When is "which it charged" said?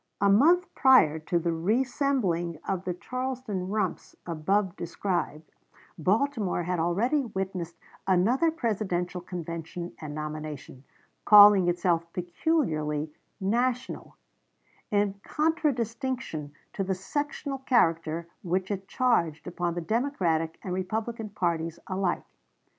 18.41-19.45